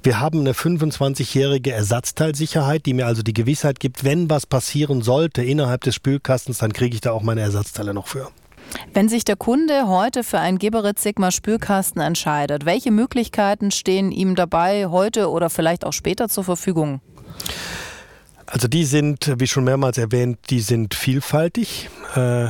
Wir 0.02 0.20
haben 0.20 0.40
eine 0.40 0.52
25-jährige 0.52 1.72
Ersatzteilsicherheit, 1.72 2.86
die 2.86 2.94
mir 2.94 3.06
also 3.06 3.22
die 3.22 3.34
Gewissheit 3.34 3.80
gibt, 3.80 4.04
wenn 4.04 4.30
was 4.30 4.46
passieren 4.46 5.02
sollte, 5.02 5.41
Geräte 5.42 5.50
innerhalb 5.50 5.82
des 5.82 5.94
Spülkastens, 5.94 6.58
dann 6.58 6.72
kriege 6.72 6.94
ich 6.94 7.00
da 7.00 7.12
auch 7.12 7.22
meine 7.22 7.40
Ersatzteile 7.40 7.94
noch 7.94 8.06
für. 8.06 8.28
Wenn 8.94 9.08
sich 9.08 9.24
der 9.24 9.36
Kunde 9.36 9.86
heute 9.86 10.24
für 10.24 10.38
einen 10.38 10.58
Geberit 10.58 10.98
Sigma 10.98 11.30
Spülkasten 11.30 12.00
entscheidet, 12.00 12.64
welche 12.64 12.90
Möglichkeiten 12.90 13.70
stehen 13.70 14.12
ihm 14.12 14.34
dabei 14.34 14.86
heute 14.86 15.30
oder 15.30 15.50
vielleicht 15.50 15.84
auch 15.84 15.92
später 15.92 16.28
zur 16.28 16.44
Verfügung? 16.44 17.00
Also 18.46 18.68
die 18.68 18.84
sind, 18.84 19.32
wie 19.38 19.46
schon 19.46 19.64
mehrmals 19.64 19.98
erwähnt, 19.98 20.38
die 20.50 20.60
sind 20.60 20.94
vielfältig. 20.94 21.90
Äh, 22.14 22.48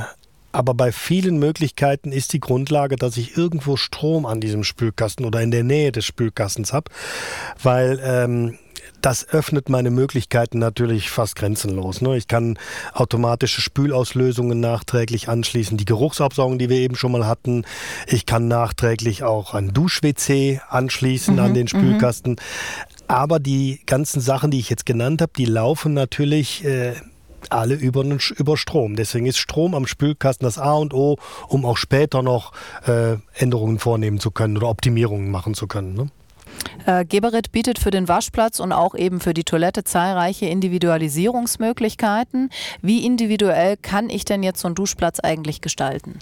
aber 0.53 0.75
bei 0.75 0.93
vielen 0.93 1.39
Möglichkeiten 1.39 2.13
ist 2.13 2.35
die 2.35 2.41
Grundlage, 2.41 2.97
dass 2.97 3.17
ich 3.17 3.37
irgendwo 3.37 3.77
Strom 3.77 4.27
an 4.27 4.41
diesem 4.41 4.65
Spülkasten 4.65 5.25
oder 5.25 5.41
in 5.41 5.51
der 5.51 5.65
Nähe 5.65 5.93
des 5.93 6.05
Spülkastens 6.05 6.73
habe, 6.73 6.91
weil 7.63 8.01
ähm, 8.05 8.59
das 9.01 9.29
öffnet 9.29 9.69
meine 9.69 9.91
Möglichkeiten 9.91 10.59
natürlich 10.59 11.11
fast 11.11 11.37
grenzenlos. 11.37 12.01
Ne? 12.01 12.17
Ich 12.17 12.29
kann 12.29 12.59
automatische 12.95 13.61
Spülauslösungen 13.61 14.61
nachträglich 14.61 15.29
anschließen, 15.29 15.77
die 15.77 15.85
Geruchsabsaugung, 15.85 16.59
die 16.59 16.69
wir 16.69 16.79
eben 16.79 16.95
schon 16.95 17.13
mal 17.13 17.27
hatten. 17.27 17.65
Ich 18.07 18.27
kann 18.27 18.49
nachträglich 18.49 19.25
auch 19.25 19.55
ein 19.55 19.73
Dusch-WC 19.73 20.61
anschließen 20.69 21.35
mhm, 21.35 21.41
an 21.41 21.55
den 21.55 21.65
mhm. 21.65 21.69
Spülkasten. 21.69 22.37
Aber 23.09 23.41
die 23.41 23.81
ganzen 23.87 24.21
Sachen, 24.21 24.51
die 24.51 24.61
ich 24.61 24.71
jetzt 24.71 24.87
genannt 24.87 25.21
habe, 25.21 25.33
die 25.37 25.47
laufen 25.47 25.95
natürlich 25.95 26.65
äh, 26.65 26.95
alle 27.51 27.75
über, 27.75 28.05
über 28.37 28.57
Strom. 28.57 28.97
Deswegen 28.97 29.27
ist 29.27 29.39
Strom 29.39 29.75
am 29.75 29.87
Spülkasten 29.87 30.45
das 30.45 30.59
A 30.59 30.75
und 30.75 30.95
O, 30.95 31.19
um 31.49 31.65
auch 31.65 31.77
später 31.77 32.23
noch 32.23 32.53
äh, 32.87 33.17
Änderungen 33.35 33.81
vornehmen 33.81 34.21
zu 34.21 34.31
können 34.31 34.57
oder 34.57 34.69
Optimierungen 34.69 35.31
machen 35.31 35.55
zu 35.55 35.67
können. 35.67 35.95
Ne? 35.95 36.11
Äh, 36.87 37.05
Geberit 37.05 37.53
bietet 37.53 37.79
für 37.79 37.91
den 37.91 38.09
Waschplatz 38.09 38.61
und 38.61 38.73
auch 38.73 38.95
eben 38.95 39.21
für 39.21 39.35
die 39.35 39.45
Toilette 39.45 39.85
zahlreiche 39.85 40.47
Individualisierungsmöglichkeiten. 40.47 42.51
Wie 42.81 43.05
individuell 43.05 43.77
kann 43.77 44.11
ich 44.11 44.25
denn 44.25 44.43
jetzt 44.43 44.61
so 44.61 44.69
einen 44.69 44.75
Duschplatz 44.75 45.21
eigentlich 45.21 45.61
gestalten? 45.61 46.19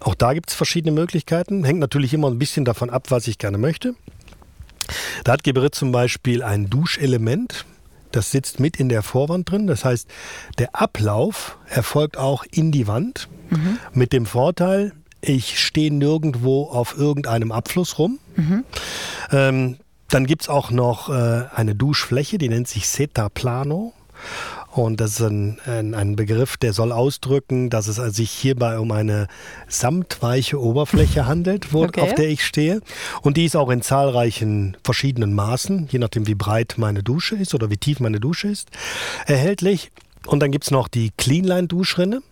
Auch 0.00 0.14
da 0.14 0.34
gibt 0.34 0.50
es 0.50 0.54
verschiedene 0.54 0.92
Möglichkeiten. 0.92 1.64
Hängt 1.64 1.80
natürlich 1.80 2.12
immer 2.12 2.28
ein 2.28 2.38
bisschen 2.38 2.64
davon 2.64 2.90
ab, 2.90 3.10
was 3.10 3.26
ich 3.26 3.38
gerne 3.38 3.58
möchte. 3.58 3.94
Da 5.24 5.32
hat 5.32 5.44
Geberit 5.44 5.74
zum 5.74 5.92
Beispiel 5.92 6.42
ein 6.42 6.68
Duschelement. 6.68 7.64
Das 8.12 8.30
sitzt 8.30 8.60
mit 8.60 8.78
in 8.78 8.88
der 8.88 9.02
Vorwand 9.02 9.50
drin. 9.50 9.66
Das 9.66 9.84
heißt, 9.84 10.08
der 10.58 10.74
Ablauf 10.74 11.58
erfolgt 11.68 12.16
auch 12.16 12.44
in 12.50 12.70
die 12.70 12.86
Wand. 12.86 13.28
Mhm. 13.50 13.78
Mit 13.92 14.12
dem 14.12 14.26
Vorteil, 14.26 14.92
ich 15.28 15.58
stehe 15.60 15.92
nirgendwo 15.92 16.64
auf 16.64 16.96
irgendeinem 16.96 17.52
Abfluss 17.52 17.98
rum. 17.98 18.18
Mhm. 18.36 18.64
Ähm, 19.32 19.76
dann 20.08 20.26
gibt 20.26 20.42
es 20.42 20.48
auch 20.48 20.70
noch 20.70 21.08
äh, 21.08 21.44
eine 21.54 21.74
Duschfläche, 21.74 22.38
die 22.38 22.48
nennt 22.48 22.68
sich 22.68 22.88
Seta 22.88 23.28
Plano. 23.28 23.92
Und 24.70 25.00
das 25.00 25.12
ist 25.12 25.20
ein, 25.20 25.58
ein, 25.66 25.94
ein, 25.94 26.16
Begriff, 26.16 26.56
der 26.56 26.72
soll 26.72 26.90
ausdrücken, 26.90 27.70
dass 27.70 27.86
es 27.86 27.96
sich 28.16 28.30
hierbei 28.30 28.78
um 28.80 28.90
eine 28.90 29.28
samtweiche 29.68 30.60
Oberfläche 30.60 31.26
handelt, 31.28 31.72
wo, 31.72 31.84
okay. 31.84 32.00
auf 32.00 32.14
der 32.14 32.28
ich 32.28 32.44
stehe. 32.44 32.80
Und 33.22 33.36
die 33.36 33.44
ist 33.44 33.54
auch 33.54 33.70
in 33.70 33.82
zahlreichen 33.82 34.76
verschiedenen 34.82 35.32
Maßen, 35.32 35.88
je 35.90 36.00
nachdem 36.00 36.26
wie 36.26 36.34
breit 36.34 36.74
meine 36.76 37.04
Dusche 37.04 37.36
ist 37.36 37.54
oder 37.54 37.70
wie 37.70 37.76
tief 37.76 38.00
meine 38.00 38.18
Dusche 38.18 38.48
ist, 38.48 38.68
erhältlich. 39.26 39.92
Und 40.26 40.40
dann 40.40 40.50
gibt 40.50 40.64
es 40.64 40.70
noch 40.70 40.88
die 40.88 41.10
Cleanline-Duschrinne 41.16 42.22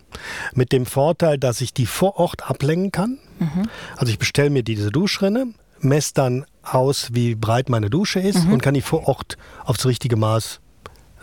mit 0.53 0.71
dem 0.71 0.85
Vorteil, 0.85 1.37
dass 1.37 1.61
ich 1.61 1.73
die 1.73 1.85
vor 1.85 2.17
Ort 2.17 2.49
ablenken 2.49 2.91
kann. 2.91 3.19
Mhm. 3.39 3.69
Also 3.95 4.11
ich 4.11 4.19
bestelle 4.19 4.49
mir 4.49 4.63
diese 4.63 4.91
Duschrinne, 4.91 5.47
messe 5.79 6.13
dann 6.13 6.45
aus, 6.63 7.09
wie 7.13 7.35
breit 7.35 7.69
meine 7.69 7.89
Dusche 7.89 8.19
ist 8.19 8.45
mhm. 8.45 8.53
und 8.53 8.61
kann 8.61 8.73
die 8.73 8.81
vor 8.81 9.07
Ort 9.07 9.37
aufs 9.65 9.85
richtige 9.85 10.15
Maß 10.15 10.59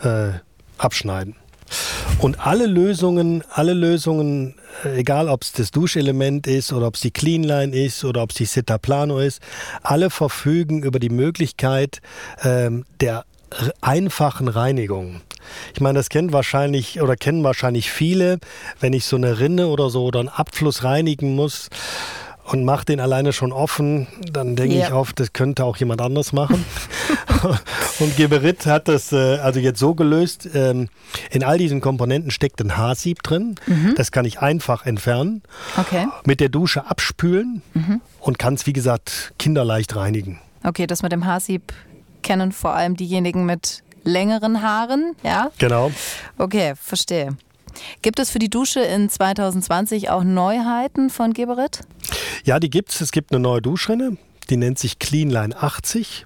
äh, 0.03 0.29
abschneiden. 0.77 1.35
Und 2.19 2.45
alle 2.45 2.65
Lösungen, 2.65 3.43
alle 3.49 3.73
Lösungen 3.73 4.55
äh, 4.83 4.99
egal 4.99 5.27
ob 5.29 5.43
es 5.43 5.51
das 5.51 5.71
Duschelement 5.71 6.47
ist 6.47 6.73
oder 6.73 6.87
ob 6.87 6.95
es 6.95 7.01
die 7.01 7.11
Cleanline 7.11 7.75
ist 7.75 8.03
oder 8.03 8.23
ob 8.23 8.31
es 8.31 8.37
die 8.37 8.45
Sitta 8.45 8.77
Plano 8.77 9.19
ist, 9.19 9.41
alle 9.81 10.09
verfügen 10.09 10.83
über 10.83 10.99
die 10.99 11.09
Möglichkeit 11.09 12.01
ähm, 12.43 12.85
der 12.99 13.25
einfachen 13.81 14.47
Reinigung. 14.47 15.21
Ich 15.73 15.81
meine, 15.81 15.99
das 15.99 16.09
kennt 16.09 16.33
wahrscheinlich 16.33 17.01
oder 17.01 17.15
kennen 17.15 17.43
wahrscheinlich 17.43 17.91
viele, 17.91 18.39
wenn 18.79 18.93
ich 18.93 19.05
so 19.05 19.15
eine 19.15 19.39
Rinne 19.39 19.67
oder 19.67 19.89
so 19.89 20.05
oder 20.05 20.19
einen 20.19 20.29
Abfluss 20.29 20.83
reinigen 20.83 21.35
muss 21.35 21.69
und 22.43 22.65
mache 22.65 22.85
den 22.85 22.99
alleine 22.99 23.33
schon 23.33 23.51
offen, 23.51 24.07
dann 24.31 24.55
denke 24.55 24.75
yeah. 24.75 24.87
ich 24.87 24.93
oft, 24.93 25.19
das 25.19 25.33
könnte 25.33 25.63
auch 25.63 25.77
jemand 25.77 26.01
anders 26.01 26.33
machen. 26.33 26.65
und 27.99 28.17
Geberit 28.17 28.65
hat 28.65 28.87
das 28.87 29.11
äh, 29.11 29.37
also 29.37 29.59
jetzt 29.59 29.79
so 29.79 29.95
gelöst, 29.95 30.49
ähm, 30.53 30.89
in 31.29 31.43
all 31.43 31.57
diesen 31.57 31.81
Komponenten 31.81 32.31
steckt 32.31 32.61
ein 32.61 32.77
Haarsieb 32.77 33.23
drin. 33.23 33.55
Mhm. 33.67 33.93
Das 33.95 34.11
kann 34.11 34.25
ich 34.25 34.39
einfach 34.39 34.85
entfernen. 34.85 35.41
Okay. 35.77 36.07
Mit 36.25 36.39
der 36.39 36.49
Dusche 36.49 36.89
abspülen 36.89 37.61
mhm. 37.73 38.01
und 38.19 38.39
kann 38.39 38.55
es, 38.55 38.65
wie 38.65 38.73
gesagt, 38.73 39.33
kinderleicht 39.39 39.95
reinigen. 39.95 40.39
Okay, 40.63 40.87
das 40.87 41.01
mit 41.01 41.11
dem 41.11 41.25
Haarsieb 41.25 41.73
kennen 42.21 42.51
vor 42.51 42.73
allem 42.73 42.95
diejenigen 42.95 43.45
mit 43.45 43.83
längeren 44.03 44.61
Haaren, 44.61 45.15
ja? 45.23 45.51
Genau. 45.57 45.91
Okay, 46.37 46.73
verstehe. 46.75 47.37
Gibt 48.01 48.19
es 48.19 48.29
für 48.29 48.39
die 48.39 48.49
Dusche 48.49 48.81
in 48.81 49.09
2020 49.09 50.09
auch 50.09 50.23
Neuheiten 50.23 51.09
von 51.09 51.33
Geberit? 51.33 51.81
Ja, 52.43 52.59
die 52.59 52.69
gibt 52.69 52.89
es. 52.89 53.01
Es 53.01 53.11
gibt 53.11 53.31
eine 53.31 53.39
neue 53.39 53.61
Duschrinne. 53.61 54.17
Die 54.49 54.57
nennt 54.57 54.79
sich 54.79 54.99
Cleanline 54.99 55.55
80 55.55 56.25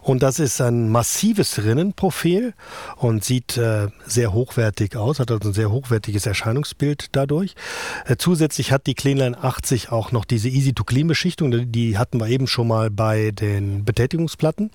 und 0.00 0.22
das 0.22 0.38
ist 0.38 0.60
ein 0.60 0.88
massives 0.90 1.62
Rinnenprofil 1.62 2.54
und 2.96 3.24
sieht 3.24 3.56
äh, 3.56 3.88
sehr 4.06 4.32
hochwertig 4.32 4.96
aus, 4.96 5.20
hat 5.20 5.30
also 5.30 5.48
ein 5.48 5.54
sehr 5.54 5.70
hochwertiges 5.70 6.26
Erscheinungsbild 6.26 7.08
dadurch. 7.12 7.54
Äh, 8.06 8.16
zusätzlich 8.16 8.72
hat 8.72 8.86
die 8.86 8.94
Cleanline 8.94 9.42
80 9.42 9.92
auch 9.92 10.12
noch 10.12 10.24
diese 10.24 10.48
Easy-to-Clean-Beschichtung, 10.48 11.70
die 11.70 11.98
hatten 11.98 12.18
wir 12.18 12.28
eben 12.28 12.46
schon 12.46 12.68
mal 12.68 12.90
bei 12.90 13.30
den 13.30 13.84
Betätigungsplatten. 13.84 14.70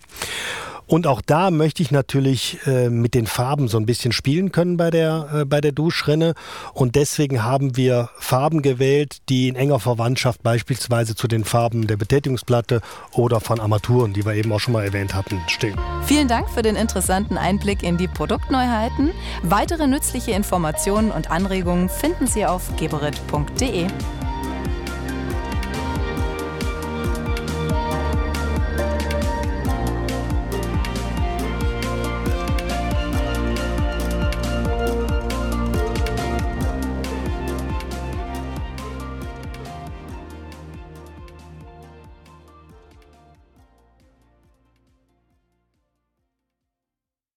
Und 0.88 1.06
auch 1.06 1.22
da 1.22 1.52
möchte 1.52 1.84
ich 1.84 1.92
natürlich 1.92 2.58
äh, 2.66 2.90
mit 2.90 3.14
den 3.14 3.28
Farben 3.28 3.68
so 3.68 3.78
ein 3.78 3.86
bisschen 3.86 4.14
spielen 4.14 4.52
können 4.52 4.78
bei 4.78 4.90
der, 4.90 5.28
äh, 5.34 5.46
bei 5.46 5.60
der 5.60 5.74
Duschrinne. 5.74 6.34
Und 6.74 6.96
deswegen 6.96 7.44
haben 7.44 7.76
wir 7.76 8.10
Farben 8.18 8.62
gewählt, 8.62 9.18
die 9.30 9.50
in 9.50 9.56
enger 9.56 9.80
Verwandtschaft 9.80 10.44
beispielsweise 10.44 11.16
zu 11.16 11.28
den 11.28 11.44
Farben 11.44 11.88
der 11.88 11.98
Betätigungsplatte 11.98 12.82
oder 13.12 13.42
von 13.42 13.60
Armaturen, 13.60 14.14
die 14.14 14.26
wir 14.26 14.34
eben 14.34 14.52
auch 14.52 14.60
schon 14.60 14.74
mal 14.74 14.86
erwähnt 14.86 15.14
hatten, 15.14 15.42
stehen. 15.48 15.78
Vielen 16.06 16.30
Dank 16.30 16.50
für 16.50 16.62
den 16.62 16.78
interessanten 16.78 17.38
Einblick 17.38 17.84
in 17.84 17.98
die 17.98 18.08
Produktneuheiten. 18.08 19.12
Weitere 19.44 19.88
nützliche 19.88 20.32
Informationen 20.32 21.12
und 21.12 21.30
Anregungen 21.30 21.90
finden 21.90 22.28
Sie 22.28 22.46
auf 22.46 22.76
geberit.de. 22.78 23.88